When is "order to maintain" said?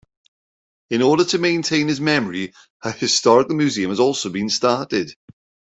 1.03-1.87